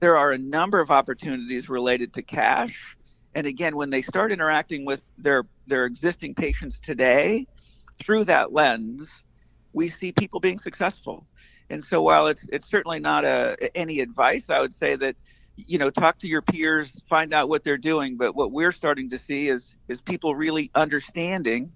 there 0.00 0.16
are 0.16 0.32
a 0.32 0.38
number 0.38 0.80
of 0.80 0.90
opportunities 0.90 1.68
related 1.68 2.14
to 2.14 2.22
cash. 2.22 2.96
And 3.34 3.46
again, 3.46 3.76
when 3.76 3.90
they 3.90 4.02
start 4.02 4.32
interacting 4.32 4.84
with 4.84 5.02
their 5.18 5.44
their 5.66 5.84
existing 5.84 6.34
patients 6.34 6.80
today, 6.82 7.46
through 8.00 8.24
that 8.24 8.52
lens, 8.52 9.08
we 9.72 9.88
see 9.88 10.12
people 10.12 10.40
being 10.40 10.58
successful. 10.58 11.26
And 11.68 11.84
so 11.84 12.02
while 12.02 12.26
it's 12.26 12.46
it's 12.50 12.68
certainly 12.68 12.98
not 12.98 13.24
a 13.24 13.56
any 13.76 14.00
advice, 14.00 14.44
I 14.48 14.60
would 14.60 14.74
say 14.74 14.96
that 14.96 15.16
you 15.56 15.78
know 15.78 15.90
talk 15.90 16.18
to 16.20 16.28
your 16.28 16.42
peers, 16.42 17.00
find 17.08 17.32
out 17.32 17.48
what 17.48 17.62
they're 17.62 17.78
doing. 17.78 18.16
But 18.16 18.34
what 18.34 18.52
we're 18.52 18.72
starting 18.72 19.10
to 19.10 19.18
see 19.18 19.48
is 19.48 19.76
is 19.88 20.00
people 20.00 20.34
really 20.34 20.70
understanding 20.74 21.72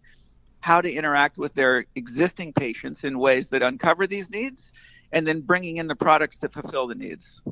how 0.65 0.81
to 0.81 0.91
interact 0.91 1.37
with 1.37 1.53
their 1.53 1.85
existing 1.95 2.51
patients 2.51 3.05
in 3.05 3.19
ways 3.19 3.49
that 3.49 3.63
uncover 3.63 4.07
these 4.07 4.31
needs, 4.31 4.73
and 5.13 5.27
then 5.27 5.43
bringing 5.43 5.77
in 5.77 5.89
the 5.89 5.95
products 5.95 6.39
that 6.41 6.55
fulfill 6.55 6.87
the 6.87 6.95
needs. 6.95 7.43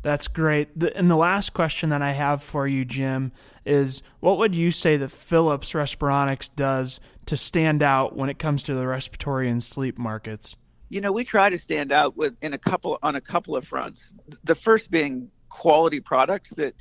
That's 0.00 0.28
great. 0.28 0.70
And 0.94 1.10
the 1.10 1.16
last 1.16 1.52
question 1.52 1.90
that 1.90 2.00
I 2.00 2.12
have 2.12 2.42
for 2.42 2.66
you, 2.66 2.86
Jim, 2.86 3.32
is 3.66 4.00
what 4.20 4.38
would 4.38 4.54
you 4.54 4.70
say 4.70 4.96
that 4.96 5.10
Philips 5.10 5.72
Respironics 5.72 6.48
does 6.56 7.00
to 7.26 7.36
stand 7.36 7.82
out 7.82 8.16
when 8.16 8.30
it 8.30 8.38
comes 8.38 8.62
to 8.62 8.74
the 8.74 8.86
respiratory 8.86 9.50
and 9.50 9.62
sleep 9.62 9.98
markets? 9.98 10.56
You 10.88 11.02
know, 11.02 11.12
we 11.12 11.22
try 11.22 11.50
to 11.50 11.58
stand 11.58 11.92
out 11.92 12.16
with 12.16 12.34
in 12.40 12.54
a 12.54 12.58
couple 12.58 12.98
on 13.02 13.14
a 13.14 13.20
couple 13.20 13.56
of 13.56 13.68
fronts. 13.68 14.00
The 14.44 14.54
first 14.54 14.90
being 14.90 15.30
quality 15.50 16.00
products 16.00 16.48
that 16.56 16.74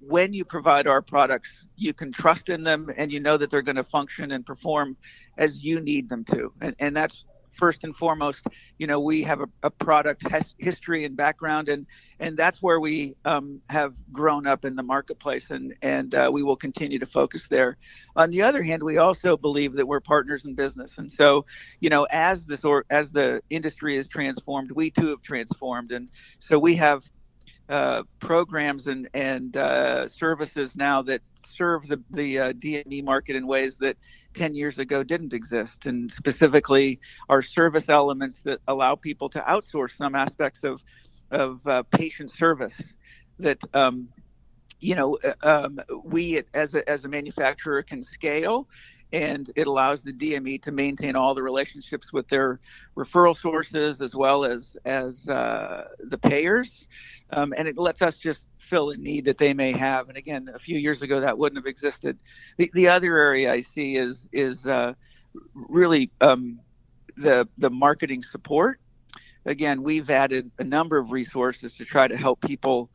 when 0.00 0.32
you 0.32 0.44
provide 0.44 0.86
our 0.86 1.02
products, 1.02 1.50
you 1.76 1.92
can 1.92 2.12
trust 2.12 2.48
in 2.48 2.62
them 2.62 2.90
and 2.96 3.10
you 3.10 3.20
know 3.20 3.36
that 3.36 3.50
they're 3.50 3.62
going 3.62 3.76
to 3.76 3.84
function 3.84 4.32
and 4.32 4.46
perform 4.46 4.96
as 5.36 5.62
you 5.62 5.80
need 5.80 6.08
them 6.08 6.24
to. 6.24 6.52
And, 6.60 6.74
and 6.78 6.96
that's 6.96 7.24
first 7.58 7.84
and 7.84 7.94
foremost, 7.96 8.46
you 8.78 8.86
know, 8.86 9.00
we 9.00 9.22
have 9.22 9.40
a, 9.40 9.48
a 9.64 9.70
product 9.70 10.26
has, 10.30 10.54
history 10.58 11.04
and 11.04 11.16
background, 11.16 11.68
and 11.68 11.86
and 12.20 12.36
that's 12.36 12.62
where 12.62 12.80
we 12.80 13.16
um, 13.24 13.60
have 13.68 13.94
grown 14.12 14.46
up 14.46 14.64
in 14.64 14.76
the 14.76 14.82
marketplace, 14.82 15.50
and 15.50 15.74
and 15.82 16.14
uh, 16.14 16.30
we 16.32 16.42
will 16.42 16.56
continue 16.56 16.98
to 16.98 17.06
focus 17.06 17.42
there. 17.50 17.76
On 18.16 18.30
the 18.30 18.42
other 18.42 18.62
hand, 18.62 18.82
we 18.82 18.98
also 18.98 19.36
believe 19.36 19.74
that 19.74 19.86
we're 19.86 20.00
partners 20.00 20.44
in 20.44 20.54
business, 20.54 20.98
and 20.98 21.10
so, 21.10 21.44
you 21.80 21.90
know, 21.90 22.04
as 22.10 22.44
this 22.46 22.64
or 22.64 22.84
as 22.90 23.10
the 23.10 23.42
industry 23.50 23.96
is 23.98 24.08
transformed, 24.08 24.70
we 24.70 24.90
too 24.90 25.08
have 25.08 25.22
transformed, 25.22 25.92
and 25.92 26.10
so 26.38 26.58
we 26.58 26.76
have 26.76 27.02
uh, 27.68 28.02
programs 28.20 28.86
and 28.86 29.08
and 29.14 29.56
uh, 29.56 30.08
services 30.08 30.74
now 30.76 31.02
that 31.02 31.20
serve 31.56 31.86
the 31.88 32.02
the 32.10 32.38
uh, 32.38 32.52
DME 32.54 33.04
market 33.04 33.36
in 33.36 33.46
ways 33.46 33.76
that 33.78 33.96
10 34.34 34.54
years 34.54 34.78
ago 34.78 35.02
didn't 35.02 35.32
exist, 35.32 35.86
and 35.86 36.10
specifically 36.12 37.00
our 37.28 37.42
service 37.42 37.88
elements 37.88 38.38
that 38.44 38.60
allow 38.68 38.94
people 38.94 39.28
to 39.30 39.40
outsource 39.40 39.96
some 39.96 40.14
aspects 40.14 40.64
of 40.64 40.82
of 41.30 41.66
uh, 41.66 41.82
patient 41.90 42.32
service 42.32 42.94
that 43.38 43.58
um, 43.74 44.08
you 44.80 44.94
know 44.94 45.18
uh, 45.24 45.34
um, 45.42 45.80
we 46.04 46.42
as 46.54 46.74
a, 46.74 46.88
as 46.88 47.04
a 47.04 47.08
manufacturer 47.08 47.82
can 47.82 48.02
scale 48.02 48.66
and 49.12 49.50
it 49.56 49.66
allows 49.66 50.02
the 50.02 50.12
DME 50.12 50.62
to 50.62 50.72
maintain 50.72 51.16
all 51.16 51.34
the 51.34 51.42
relationships 51.42 52.12
with 52.12 52.28
their 52.28 52.60
referral 52.96 53.36
sources 53.36 54.00
as 54.00 54.14
well 54.14 54.44
as 54.44 54.76
as 54.84 55.28
uh, 55.28 55.88
the 55.98 56.18
payers, 56.18 56.88
um, 57.30 57.54
and 57.56 57.66
it 57.66 57.78
lets 57.78 58.02
us 58.02 58.18
just 58.18 58.46
fill 58.58 58.90
a 58.90 58.96
need 58.96 59.24
that 59.24 59.38
they 59.38 59.54
may 59.54 59.72
have. 59.72 60.08
And 60.08 60.18
again, 60.18 60.50
a 60.54 60.58
few 60.58 60.78
years 60.78 61.00
ago 61.00 61.20
that 61.20 61.38
wouldn't 61.38 61.58
have 61.58 61.66
existed. 61.66 62.18
The 62.58 62.70
the 62.74 62.88
other 62.88 63.16
area 63.16 63.52
I 63.52 63.62
see 63.62 63.96
is 63.96 64.28
is 64.32 64.66
uh, 64.66 64.92
really 65.54 66.10
um, 66.20 66.60
the 67.16 67.48
the 67.56 67.70
marketing 67.70 68.22
support. 68.22 68.80
Again, 69.46 69.82
we've 69.82 70.10
added 70.10 70.50
a 70.58 70.64
number 70.64 70.98
of 70.98 71.10
resources 71.10 71.72
to 71.76 71.84
try 71.84 72.06
to 72.08 72.16
help 72.16 72.42
people 72.42 72.90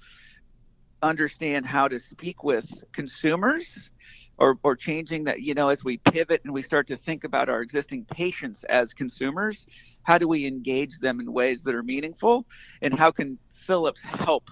understand 1.01 1.65
how 1.65 1.87
to 1.87 1.99
speak 1.99 2.43
with 2.43 2.65
consumers 2.91 3.89
or, 4.37 4.57
or 4.63 4.75
changing 4.75 5.25
that, 5.25 5.41
you 5.41 5.53
know, 5.53 5.69
as 5.69 5.83
we 5.83 5.97
pivot 5.97 6.41
and 6.43 6.53
we 6.53 6.61
start 6.61 6.87
to 6.87 6.97
think 6.97 7.23
about 7.23 7.49
our 7.49 7.61
existing 7.61 8.05
patients 8.05 8.63
as 8.65 8.93
consumers, 8.93 9.67
how 10.03 10.17
do 10.17 10.27
we 10.27 10.45
engage 10.45 10.99
them 10.99 11.19
in 11.19 11.31
ways 11.31 11.61
that 11.63 11.75
are 11.75 11.83
meaningful? 11.83 12.45
And 12.81 12.97
how 12.97 13.11
can 13.11 13.37
Philips 13.53 14.01
help 14.01 14.49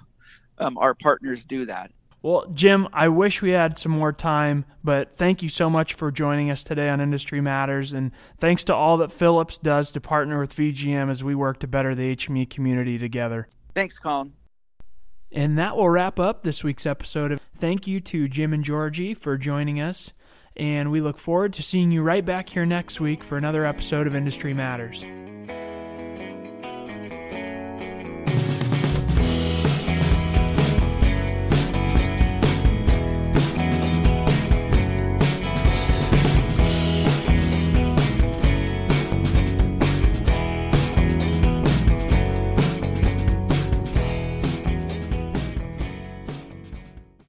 um, 0.58 0.78
our 0.78 0.94
partners 0.94 1.44
do 1.46 1.66
that? 1.66 1.92
Well, 2.24 2.46
Jim, 2.54 2.88
I 2.94 3.08
wish 3.08 3.42
we 3.42 3.50
had 3.50 3.80
some 3.80 3.92
more 3.92 4.14
time, 4.14 4.66
but 4.84 5.16
thank 5.16 5.42
you 5.42 5.50
so 5.50 5.72
much 5.72 5.96
for 5.96 6.12
joining 6.12 6.52
us 6.52 6.64
today 6.64 6.88
on 6.88 7.02
Industry 7.02 7.42
Matters. 7.42 7.94
And 7.94 8.12
thanks 8.38 8.64
to 8.66 8.76
all 8.76 8.98
that 8.98 9.12
Philips 9.12 9.58
does 9.58 9.90
to 9.92 10.02
partner 10.02 10.40
with 10.40 10.56
VGM 10.56 11.10
as 11.10 11.24
we 11.24 11.34
work 11.34 11.60
to 11.60 11.68
better 11.68 11.96
the 11.96 12.16
HME 12.16 12.48
community 12.48 13.00
together. 13.00 13.48
Thanks, 13.74 13.98
Colin. 13.98 14.34
And 15.32 15.58
that 15.58 15.78
will 15.78 15.90
wrap 15.90 16.20
up 16.20 16.42
this 16.42 16.64
week's 16.64 16.86
episode. 16.86 17.32
Of 17.32 17.40
Thank 17.58 17.88
you 17.88 18.00
to 18.02 18.28
Jim 18.28 18.54
and 18.54 18.64
Georgie 18.64 19.14
for 19.14 19.38
joining 19.38 19.80
us. 19.80 20.12
And 20.58 20.92
we 20.92 21.00
look 21.00 21.18
forward 21.18 21.54
to 21.54 21.64
seeing 21.64 21.92
you 21.92 22.02
right 22.02 22.26
back 22.26 22.50
here 22.50 22.66
next 22.66 23.00
week 23.00 23.24
for 23.24 23.38
another 23.38 23.66
episode 23.66 24.08
of 24.08 24.16
Industry 24.16 24.54
Matters. 24.54 25.06